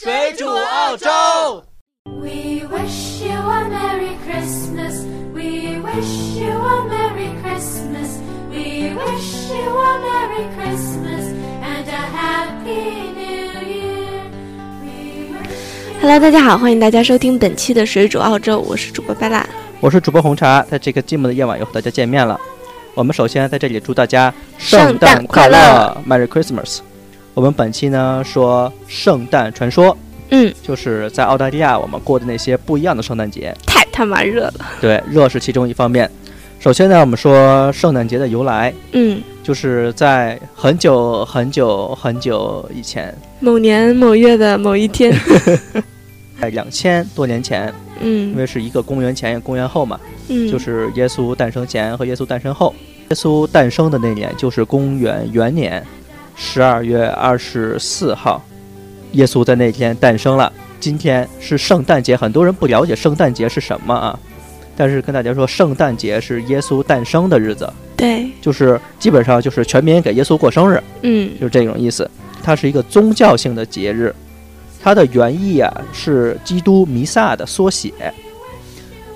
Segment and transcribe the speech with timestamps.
[0.00, 1.08] 水煮澳洲。
[2.04, 5.04] We wish you a Merry Christmas.
[5.34, 8.20] We wish you a Merry Christmas.
[8.48, 11.34] We wish you a Merry Christmas
[11.64, 14.22] and a Happy New Year.
[16.00, 19.44] Hello，大家好，欢迎大家收听本期的水煮澳洲，我是主播贝拉。
[19.80, 22.40] 我是主播红茶，在这个寂寞的夜晚又和大家见面了。
[22.94, 26.78] 我们首先在这里祝大家圣诞快乐，Merry Christmas。
[27.34, 29.96] 我们本期呢说圣诞传说，
[30.30, 33.54] 嗯，就是在澳大利亚我们过的那些不一样的圣诞节。
[33.66, 34.54] 太他妈热了。
[34.80, 36.10] 对，热是其中一方面。
[36.58, 45.14] 首先呢，我们说圣诞节的由来，嗯，就是在很久很久很久以前，某年某月的某一天，
[46.40, 52.74] 在两千多年前，嗯因嗯为是一个公元前公元后嘛，嗯，就是耶稣诞生前和耶稣诞生后。
[53.10, 55.82] 耶稣诞生的那年就是公元元年
[56.40, 58.40] 十二月二十四号，
[59.12, 60.50] 耶稣在那天诞生了。
[60.78, 64.16] 今天是圣诞节，很多人不了解圣诞节是什么啊，
[64.76, 71.28] 但是跟大家说，圣诞节是耶稣诞生的日子，对，就是基本上就是全民给耶稣过生日，嗯。
[71.40, 72.08] 就是这种意思。
[72.40, 74.14] 它是一个宗教性的节日，
[74.80, 77.92] 它的原意啊是基督弥撒的缩写。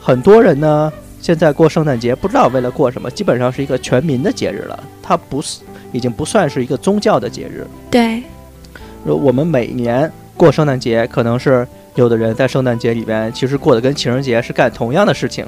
[0.00, 5.60] 很多人呢现在过圣诞节不知道为了过什么，基本上是一个全民的节日了，它不是
[5.92, 7.66] 已经不算是一个宗教的节日。
[7.90, 8.22] 对，
[9.04, 15.46] 如我们每年过圣诞节，可能是有的人在圣诞节里边其实过得跟情人节是干同样的事情，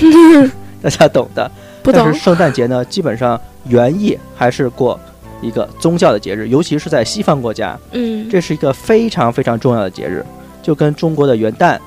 [0.80, 1.50] 大家懂的。
[1.82, 2.02] 不懂。
[2.02, 4.98] 但是圣诞节呢，基本上原意还是过
[5.42, 10.24] 一个宗教的节日，尤其是在西方国家，嗯，这是一个非常非常重要的节日，
[10.62, 11.80] 就跟中国的元旦和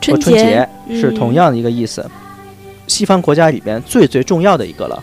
[0.00, 2.04] 春春节嗯是同样的一个意思。
[2.86, 5.02] 西方国家里边最最重要的一个了，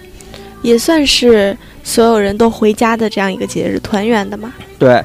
[0.62, 4.54] 也算是所有人都回家的这样一个节日，团圆的嘛。
[4.78, 5.04] 对。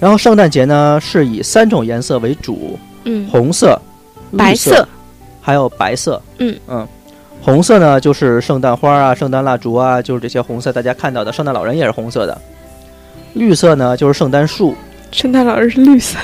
[0.00, 3.76] 然后圣诞节呢是以三种颜色为主，嗯，红色、
[4.30, 4.86] 绿白色，
[5.40, 6.22] 还有白色。
[6.38, 6.86] 嗯嗯，
[7.42, 12.40] 红色呢就是圣诞花啊、圣诞蜡烛啊，就是这些红色大家看到的，圣诞老人也是红色的。
[13.34, 14.76] 绿色呢就是圣诞树，
[15.10, 16.16] 圣诞老人是绿色。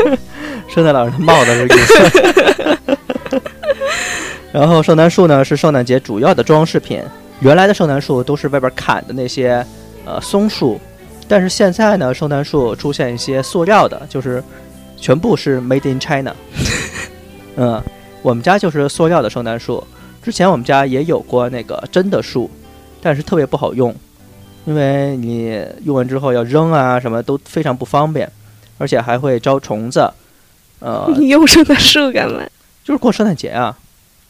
[0.68, 3.40] 圣诞老人的帽子是绿色。
[4.52, 7.00] 然后圣诞树呢是圣诞节主要的装饰品。
[7.40, 9.64] 原来的圣诞树都是外边砍的那些
[10.04, 10.80] 呃松树，
[11.28, 14.42] 但是现在呢，圣诞树出现一些塑料的，就是
[14.96, 16.34] 全部是 Made in China。
[17.56, 17.82] 嗯，
[18.22, 19.86] 我们家就是塑料的圣诞树。
[20.22, 22.50] 之前我们家也有过那个真的树，
[23.00, 23.94] 但是特别不好用，
[24.64, 28.30] 因为你用完之后要扔啊，什么都非常不方便，
[28.78, 30.10] 而且还会招虫子。
[30.80, 32.42] 呃， 你用圣诞树干嘛？
[32.82, 33.76] 就是过圣诞节啊，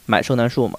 [0.05, 0.77] 买圣诞树嘛。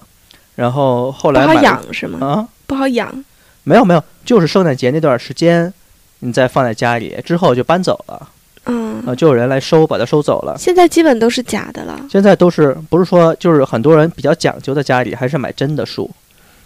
[0.59, 2.27] 然后后来不好来养是吗？
[2.27, 3.25] 啊，不好养。
[3.63, 5.73] 没有没有，就是圣诞节那段时间，
[6.19, 8.29] 你再放在家里，之后就搬走了
[8.65, 10.57] 嗯啊，，就有人来收，把它收走了。
[10.59, 11.97] 现在基本都是假的了。
[12.11, 16.11] 现在都是不是说就是很多人比较讲究的家里还是买真的树，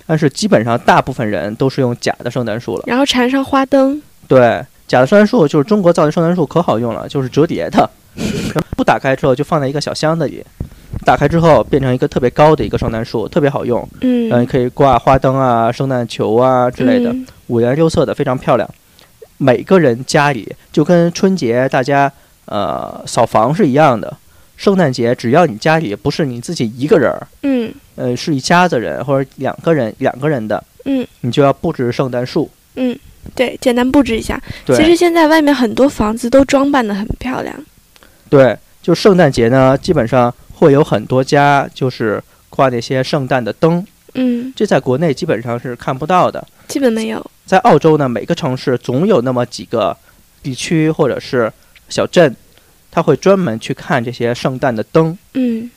[0.06, 2.84] 但是基本上大部分人都是用假的圣诞树了。
[2.86, 7.90] 然后缠上花灯，对，假的圣诞树就是中国造的圣诞树可好用了，就是折叠的，
[8.74, 10.42] 不打开之后就放在一个小箱子里，
[11.04, 13.86] 打开之后变成一个特别高的一个圣诞树，特别好用。
[14.00, 18.68] 嗯，嗯，可以挂花灯啊、圣诞球啊之类的，嗯五颜六色的，非常漂亮。
[19.38, 22.10] 每个人家里就跟春节大家
[22.46, 24.16] 呃扫房是一样的，
[24.56, 32.48] 圣诞节只要你家里不是你自己一个人，嗯呃，是一家子人或者两个人两个人的，嗯你就要布置圣诞树。
[32.76, 32.96] 嗯，
[33.34, 34.40] 对，简单布置一下。
[34.64, 37.54] 对，其实现在外面很多房子都装扮的很漂亮。
[38.30, 43.84] 对，就圣诞节呢，基本上会有很多家就是挂那些圣诞的灯，
[44.14, 46.46] 嗯，这在国内基本上是看不到的。
[46.68, 47.30] 基本没有。
[47.44, 49.96] 在澳洲呢，每个城市总有那么几个
[50.40, 51.52] 地区或者是
[51.88, 52.36] 小镇，
[52.92, 55.18] 他会专门去看这些圣诞的灯。
[55.34, 55.68] 嗯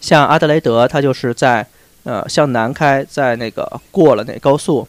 [0.00, 1.66] 像阿德雷德，它就是在
[2.04, 4.88] 呃向南开，在那个过了那高速，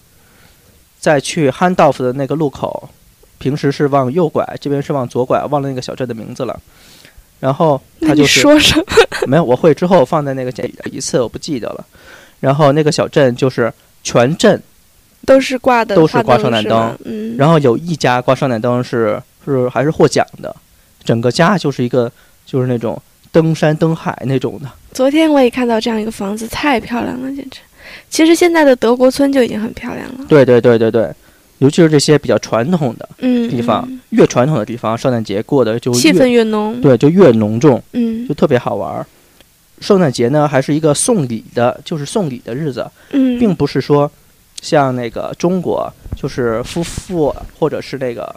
[0.98, 2.88] 再去汉道夫的那个路口，
[3.40, 6.58] 平时是往右拐，这边是往左拐，忘了那个小镇的名字了。
[7.42, 8.86] 然后他就是说什么？
[9.28, 11.86] 没有，我会之后放在那个简一次，我不记得了。
[12.40, 13.72] 然后那个小镇就是
[14.04, 14.62] 全镇
[15.26, 16.98] 都是挂的，都是挂圣诞灯。
[17.04, 20.56] 嗯，然后有一家挂圣诞灯是是还是获奖的，
[21.04, 22.12] 整个家就是一个
[22.46, 23.00] 就是那种
[23.32, 24.70] 登山登海那种的。
[24.94, 27.60] 昨天我也看到这样一个房子，太漂亮了，简直。
[28.10, 30.26] 其实现在的德国村就已经很漂亮了。
[30.30, 31.12] 对对对对对，
[31.62, 34.00] 尤其是这些比较传统的嗯，地方，嗯。
[34.10, 36.82] 越传统的地方，圣诞节过得就气氛越越浓。
[36.82, 38.28] 对就越浓重，嗯。
[38.28, 39.06] 就特别好玩儿。
[39.80, 44.12] 圣诞节呢，还是一个送礼的，就是送礼的日子，嗯，并不是说
[44.62, 48.36] 像那个中国，就是夫妇或者是那个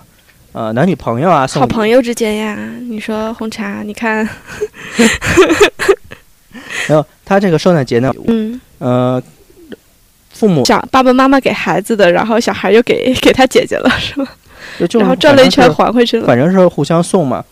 [0.53, 4.29] 呃男女朋友啊送好朋友之间呀，你说红茶，你看，
[6.89, 9.23] 然后他这个圣诞节呢，嗯，呃，
[10.35, 14.29] 父母小爸爸妈妈给孩子的，然后小孩又给 给他姐姐了，是吗？
[14.79, 16.27] 就就然后转了一圈还回去了。
[16.27, 17.43] 反正是互相送嘛。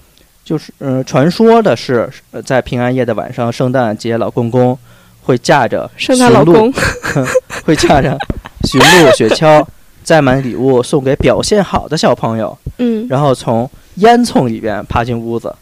[0.44, 4.76] 就是嗯、呃传说的是，呃在平安夜的晚上，圣诞节老公公
[5.22, 6.72] 会驾着圣诞老公，
[7.64, 8.18] 会驾着
[8.64, 9.64] 驯鹿、 雪橇，
[10.02, 15.54] 载满礼物送给表现好的小朋友，嗯，然后从烟囱里边爬进屋子，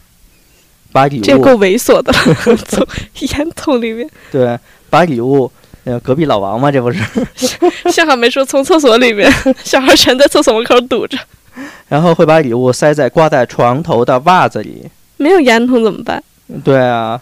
[0.91, 2.83] 把礼物这够猥琐的了，从
[3.19, 4.57] 烟囱里面，对
[4.89, 5.51] 把礼物，
[5.83, 6.99] 呃，隔壁老王嘛，这不是，
[7.91, 9.31] 幸好没说从厕所里面，
[9.63, 11.17] 小孩全在厕所门口堵着，
[11.89, 14.89] 然后会把礼物塞在挂在床头的袜子里。
[15.17, 16.23] 没有烟筒怎么办？
[16.63, 17.19] 对啊，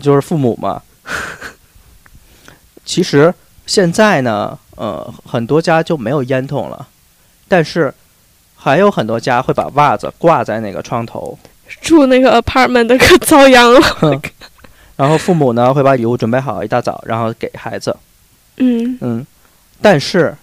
[0.00, 0.82] 就是父母嘛。
[2.84, 3.32] 其实
[3.66, 6.86] 现在呢，呃，很多家就没有烟筒了，
[7.48, 7.92] 但是
[8.56, 11.38] 还有很多家会把袜子挂在那个窗头，
[11.80, 13.80] 住那个 apartment 的可遭殃了。
[14.96, 17.96] 然后父母呢会把礼物准备好一大早，然后给孩子。
[18.56, 19.26] 嗯，嗯，
[19.80, 20.34] 但是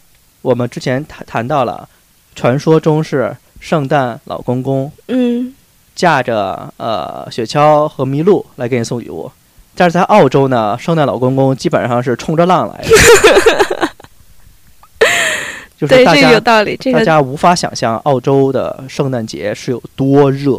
[0.42, 1.88] 我们之前谈谈到了，
[2.36, 5.54] 传说中是圣诞老公公嗯，
[5.96, 9.32] 驾着呃雪橇和麋鹿来给你送礼物。
[9.74, 12.90] 但是在澳洲呢，圣诞老公公基本上是冲着浪来的，
[15.80, 16.76] 就是对，这个大家有道理。
[16.78, 20.52] 这个大家无法想象澳洲的圣诞节是有多热。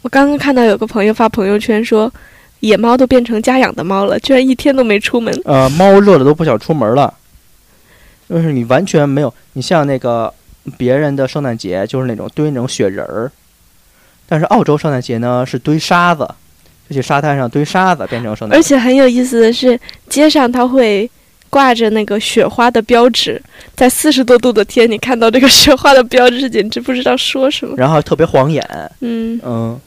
[0.00, 2.10] 我刚刚看到有个朋友发朋友圈说，
[2.60, 5.32] 野猫都变成家养的猫了，居然一天都没出门。
[5.44, 7.12] 呃，猫热的都不想出门了，
[8.28, 10.32] 就是你完全没有，你像那个
[10.76, 13.30] 别人的圣诞节就是那种堆那种雪人儿，
[14.28, 16.28] 但是澳洲圣诞节呢是堆沙子，
[16.88, 18.62] 就去沙滩上堆沙子变成圣诞而。
[18.62, 21.08] 且很有意思的是，街上它会
[21.48, 23.40] 挂着那个雪花的标志，
[23.74, 27.74] 在四十多度的天，你看到这个雪花的标志，简直不知道说什么。
[27.76, 28.64] 然后特别晃眼，
[29.00, 29.80] 嗯，嗯，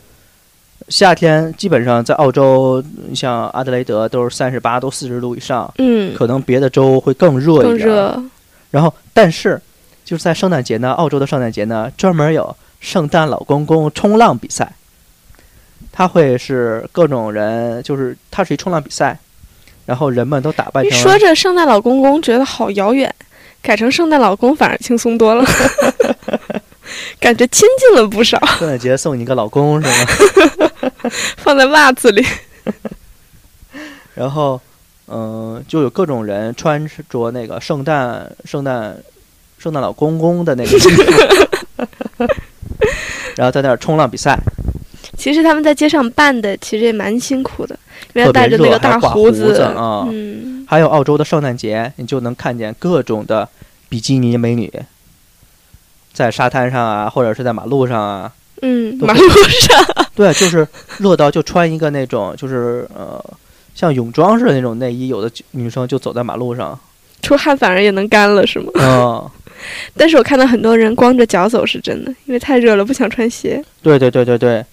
[0.89, 2.83] 夏天基本上在澳洲，
[3.13, 7.69] 像阿德雷德都是三十八度、四十度以上，嗯，可能别的州会更热一点。
[7.69, 8.23] 更热。
[8.71, 9.61] 然后，但是
[10.03, 14.73] 就是在圣诞节呢，澳洲的圣诞节呢，专门有圣诞老公公冲浪比赛。
[15.91, 19.17] 他会是各种人，就是它是一冲浪比赛，
[19.85, 23.13] 然后人们都打扮一成说着圣诞老公公，觉得好遥远，
[23.61, 25.43] 改成圣诞老公反而轻松多了，
[27.19, 28.39] 感觉亲近了不少。
[28.57, 30.68] 圣诞节送你一个老公是吗？
[31.37, 32.25] 放在袜子里，
[34.15, 34.59] 然后，
[35.07, 38.97] 嗯、就有各种人穿着那个圣诞圣诞
[39.57, 41.03] 圣诞老公公的那个衣服，
[43.35, 44.37] 然后在那儿冲浪比赛，
[45.17, 47.77] 其实他们在街上办的，其实也蛮辛苦的，
[48.13, 53.47] 因为特别戴着那个大胡子啊嗯，还有澳洲的圣诞节，你就能看见各种的
[53.87, 54.71] 比基尼美女，
[56.13, 58.31] 在沙滩上啊，或者是在马路上啊，
[58.61, 60.67] 嗯，马路上，对，就是
[60.97, 63.23] 热到就穿一个那种就是呃
[63.73, 66.77] 像泳装似的那种内衣，有的女生就走在马路上，
[67.21, 68.69] 出汗反而也能干了，是吗？
[68.73, 69.29] 嗯，
[69.95, 73.63] 但是我看到很多人光着脚走是真的，因为太热了，不想穿鞋。
[73.81, 74.65] 对对对对对，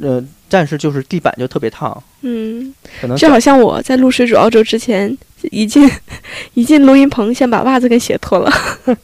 [0.00, 5.16] 呃，但是就是地板就特别烫，嗯，可能就好像我在录水煮澳洲之前，
[5.50, 5.90] 一进
[6.52, 8.52] 一进录音棚，先把袜子跟鞋脱了。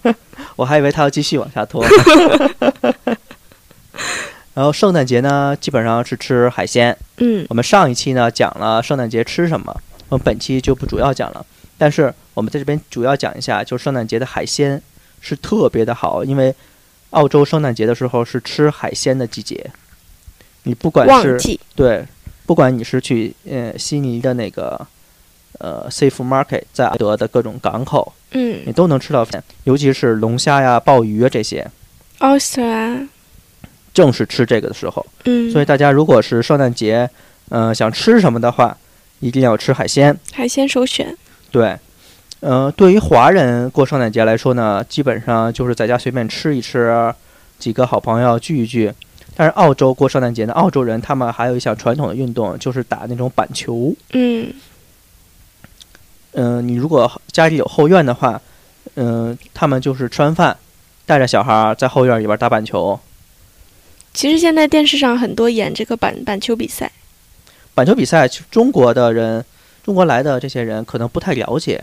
[0.56, 1.82] 我还以为他要继续往下拖。
[4.60, 6.94] 然后圣诞节呢，基本上是吃海鲜。
[7.16, 9.74] 嗯我们上一期呢讲了圣诞节吃什么，
[10.10, 11.46] 我们本期就不主要讲了。
[11.78, 14.82] 但是我们在这边主要讲一下，就是圣诞节的海鲜
[15.22, 16.54] 是特别的好，因为
[17.12, 19.70] 澳洲圣诞节的时候是吃海鲜的季节。
[20.64, 21.40] 你不管是，
[21.74, 22.04] 对，
[22.44, 24.86] 不管你是去呃悉尼的那个
[25.58, 29.26] 呃 Safe Market，在阿德的各种港口，嗯你嗯都能吃到，
[29.64, 31.66] 尤其是龙虾呀、鲍鱼啊这些
[32.18, 33.08] ，，oyster 啊，
[33.92, 35.04] 正是吃这个的时候。
[35.24, 37.08] 嗯，所以大家如果是圣诞节，
[37.50, 38.76] 嗯、想吃什么的话，
[39.18, 40.16] 一定要吃海鲜。
[40.32, 41.16] 海鲜首选。
[41.50, 41.76] 对，
[42.40, 47.12] 呃，对于华人过圣诞节来说呢，基本上就是在家随便吃一吃，
[47.58, 48.92] 几个好朋友聚一聚。
[49.36, 53.94] 但是澳洲过圣诞节呢，澳洲人他们还有一项传统的运动，就是打那种板球。
[54.12, 54.52] 嗯
[56.32, 58.40] 嗯、你如果家里有后院的话，
[58.94, 60.56] 嗯、他们就是吃完饭，
[61.06, 62.98] 带着小孩儿在后院里边打板球。
[64.20, 66.92] 其实现在电视上很多演这个板板球比赛，
[67.74, 69.42] 板球比赛，其实中国的人，
[69.82, 71.82] 中国来的这些人可能不太了解，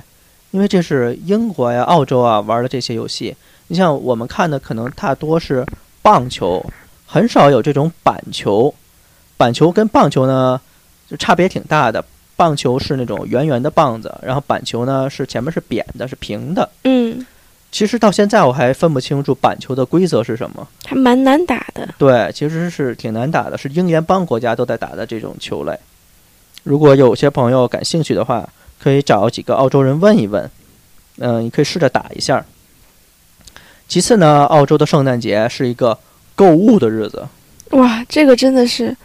[0.51, 3.35] 因为这是英国呀、澳洲啊玩的这些游戏。
[3.69, 5.65] 你像我们看的，可能大多是
[6.03, 6.63] 棒球，
[7.07, 8.71] 很少有这种板球。
[9.35, 10.61] 板球跟棒球呢，
[11.09, 12.05] 就差别挺大的。
[12.35, 16.69] 棒球是那种圆圆的棒子，然后板球呢是前面是扁的，是平的。
[16.83, 17.25] 嗯
[17.77, 20.67] 其其实到现在我还分不清楚板球的规则是什么。
[20.83, 21.87] 还蛮难打的。
[21.99, 25.77] 对，其实是挺难打的，是英联邦国家都在打的这种球类。
[26.63, 28.49] 如果有些朋友感兴趣的话，
[28.81, 30.49] 可以找几个澳洲人问一问，
[31.19, 32.43] 嗯、你可以试着打一下。
[33.87, 35.95] 其次呢，澳洲的圣诞节是一个
[36.35, 37.27] 购物的日子，
[37.69, 38.97] 哇，这个真的是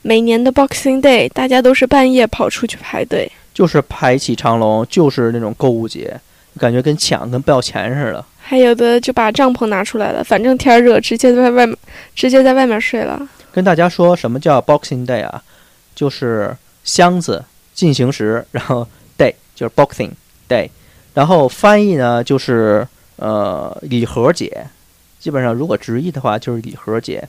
[0.00, 3.30] 每年的 Boxing Day，大家都是半夜跑出去排队。
[3.52, 6.18] 就是排起长龙，就是那种购物节，
[6.58, 8.24] 感觉跟抢跟不要钱似的。
[8.40, 11.76] 还有的就把帐篷拿出来了，反正天儿热，直接在外面
[12.14, 13.20] 直接在外面睡了。
[13.52, 15.42] 跟大家说什么叫 Boxing Day 啊？
[15.94, 17.44] 就是箱子
[17.74, 20.10] 进行时，然后 day 就是 Boxing
[20.48, 20.70] Day，
[21.14, 24.66] 然后翻译呢就是呃礼盒节。
[25.20, 27.26] 基本上如果直译的话就是礼盒节，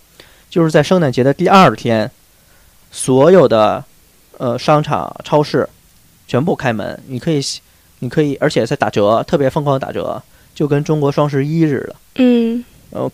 [0.50, 2.10] 就是在圣诞节的第二天，
[2.92, 3.84] 所有的
[4.39, 5.70] 呃商场、超市
[6.27, 7.39] 全部开门，你可以
[8.03, 10.22] 你可以，而且在打折，特别疯狂的打折，
[10.53, 11.95] 就跟中国双十一似的。
[12.15, 13.10] 嗯，然后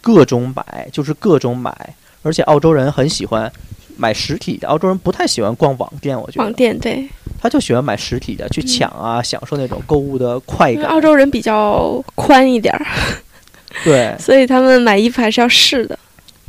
[0.00, 3.52] 各种买，就是各种买，而且澳洲人很喜欢
[3.96, 6.44] 买实体的，澳洲人不太喜欢逛网店，我觉得。
[6.44, 7.08] 网得店对，
[7.40, 10.84] 他就喜欢买实体的，去抢啊，享受那种购物的快感。
[10.84, 12.86] 澳洲人比较宽一点儿，
[13.82, 14.14] 对。
[14.20, 15.98] 所以他们买衣服还是要试的。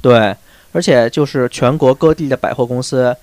[0.02, 0.36] 对，
[0.72, 3.16] 而且就是全国各地的百货公司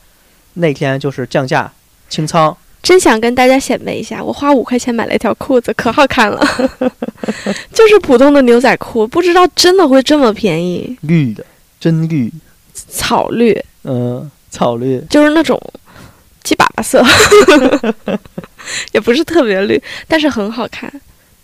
[0.54, 1.70] 那天就是降价
[2.08, 6.46] 清仓，真想跟大家显摆一下，我花五块钱买了一条裤子，可好看了，
[7.72, 11.44] 就是普通的牛仔裤，不知道真的会这么便宜，绿的，
[11.80, 12.30] 真绿，
[12.74, 15.58] 草绿，嗯、草绿，就是那种
[16.42, 17.02] 鸡粑粑色，
[18.92, 20.92] 也不是特别绿，但是很好看，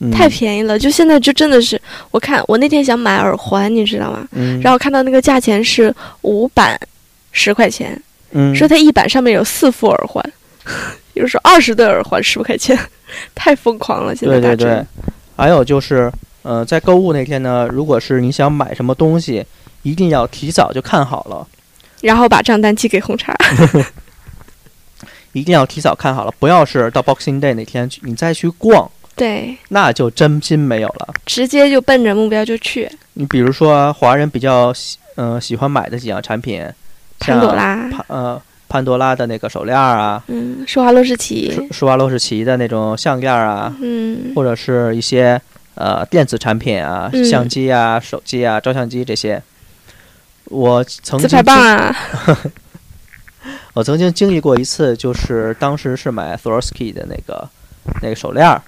[0.01, 0.79] 嗯、太便宜了。
[0.79, 1.81] 就现在就真的是，
[2.11, 4.29] 我看我那天想买耳环，你知道吗？
[4.33, 6.79] 嗯，然后看到那个价钱是五板
[7.33, 7.99] 十块钱，
[8.33, 10.23] 嗯，说它一板上面有四副耳环，
[11.15, 12.79] 就是说二十对耳环十块钱，
[13.35, 14.15] 太疯狂了！
[14.15, 14.87] 现在对对对，
[15.37, 16.11] 还有就是，
[16.43, 19.45] 呃，在购物那天呢，如果是你想买什么东西，
[19.83, 21.47] 一定要提早就看好了。
[22.01, 23.35] 然后把账单寄给红茶。
[25.33, 31.15] 一定要提早看好了，不要是到 Boxing Day 那天去你再去逛，对，那就真心没有了。
[31.25, 32.91] 直接就奔着目标就去。
[33.13, 36.67] 你比如说，华人比较喜嗯、喜欢买的几样产品，
[37.21, 45.39] 潘朵拉，潘呃潘多拉的那个手链儿啊，嗯，施华洛世奇，施施华洛世奇的那种项链儿啊，嗯，或者是一些
[45.75, 49.43] 呃电子产品啊，嗯相机啊、手机啊、照相机这些。
[50.45, 51.97] 我曾经自拍棒经啊，
[53.75, 57.49] 我曾经经历过一次，就是当时是买 Swarovski 的那个
[58.03, 58.63] 那个手链儿，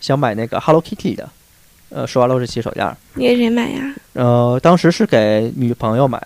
[0.00, 1.28] 想买那个 Hello Kitty 的，
[1.90, 2.96] 呃，施华洛世奇手链儿。
[3.14, 3.94] 你给谁买呀？
[4.14, 6.20] 呃，当时是给女朋友买，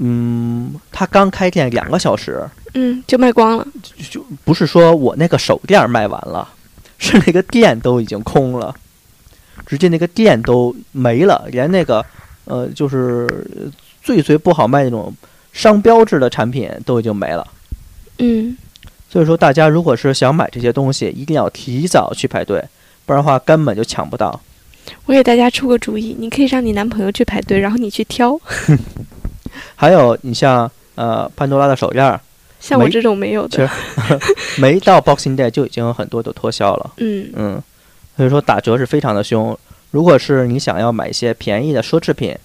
[0.00, 3.66] 嗯，他刚开店两个小时，嗯，就卖光了。
[4.10, 6.48] 就不是说我那个手店卖完了，
[6.98, 8.74] 是那个店都已经空了，
[9.66, 12.04] 直接那个店都没了，连那个
[12.44, 13.26] 呃，就是
[14.02, 15.12] 最最不好卖那种
[15.52, 17.46] 商标制的产品都已经没了。
[18.18, 18.56] 嗯，
[19.10, 22.64] 所以说，大家如果是想买这些东西，一定要提早去排队，
[23.04, 24.40] 不然的话根本就抢不到。
[25.06, 28.38] 我给大家出个主意，你可以让你男朋友去排队，然后你去挑。
[29.76, 32.20] 还有，你像呃潘多拉的手链儿，
[32.60, 34.18] 像我这种没有其的，实
[34.60, 36.92] 没到 Boxing Day 就已经有很多都脱销了。
[36.96, 37.62] 嗯，嗯，
[38.16, 39.56] 所以说打折是非常的凶。
[39.90, 42.36] 如果是你想要买一些便宜的奢侈品，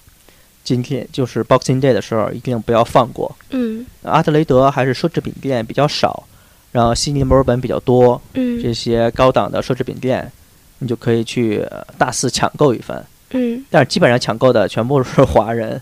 [0.62, 3.34] 今天就是 Boxing Day 的时候，一定不要放过。
[3.50, 6.24] 嗯阿德雷德还是奢侈品店比较少，
[6.72, 10.30] 然后悉尼、墨尔本比较多，嗯这些高档的奢侈品店，
[10.78, 13.04] 你就可以去呃大肆抢购一番。
[13.30, 15.80] 嗯，但是基本上抢购的全部是华人，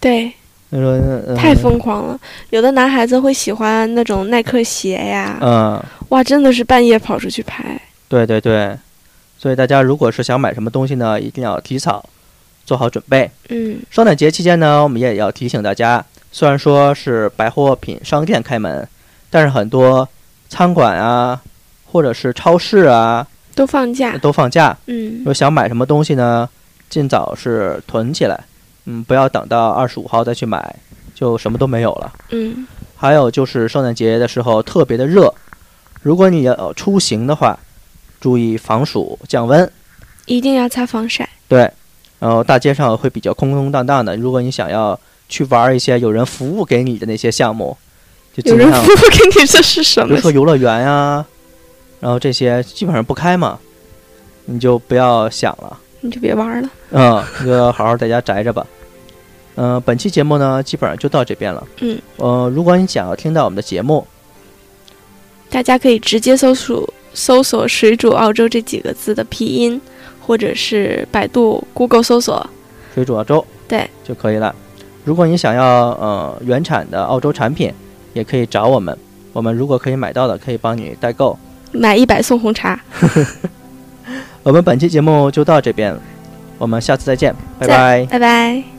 [0.00, 0.32] 对，
[1.36, 2.18] 太疯狂了。
[2.50, 7.80] 有的男孩子会喜欢那种耐克鞋呀，嗯，哇，真的是半夜跑出去拍。
[8.08, 8.76] 对对对，
[9.38, 12.04] 所以大家如果是想买什么东西呢，一定要提早
[12.64, 13.30] 做好准备。
[13.48, 18.86] 嗯圣诞节期间呢，我们也要提醒大家，虽然说是百货品商店开门，
[19.30, 20.08] 但是很多
[20.48, 21.40] 餐馆啊，
[21.86, 24.16] 或者是超市啊都放假。
[24.18, 24.76] 都放假。
[24.86, 26.48] 嗯如果想买什么东西呢，
[26.88, 28.38] 尽早是囤起来，
[28.90, 30.74] 嗯，不要等到二十五号再去买，
[31.14, 32.10] 就什么都没有了。
[32.30, 32.66] 嗯
[32.96, 35.32] 还有就是圣诞节的时候特别的热，
[36.02, 37.56] 如果你要出行的话，
[38.18, 39.70] 注意防暑降温。
[40.24, 41.28] 一定要擦防晒。
[41.46, 41.70] 对，
[42.18, 44.16] 然后大街上会比较空空荡荡的。
[44.16, 47.76] 如果你想要去玩一些有人服务给你的那些项目，
[48.34, 50.20] 就有人服务给你，这是什么比如？
[50.22, 51.24] 说游乐园呀、
[52.00, 53.58] 然后这些基本上不开嘛，
[54.46, 56.68] 你就不要想了，你就别玩了。
[56.90, 58.66] 嗯，你就好好在家宅着吧。
[59.60, 61.66] 嗯、本期节目呢，基本上就到这边了。
[61.80, 64.06] 嗯，呃，如果你想要听到我们的节目，
[65.50, 69.80] 大家可以直接搜索搜索“水煮澳洲”这几个字的拼音，
[70.20, 72.48] 或者是百度、Google 搜索。
[72.94, 74.54] 水煮澳洲，对就可以了。
[75.04, 77.72] 如果你想要呃原产的澳洲产品，
[78.12, 78.96] 也可以找我们，
[79.32, 81.36] 我们如果可以买到的，可以帮你代购。
[81.72, 82.80] 买一百送红茶。
[84.44, 85.98] 我们本期节目就到这边，
[86.58, 88.06] 我们下次再见，拜拜。
[88.06, 88.77] 拜拜。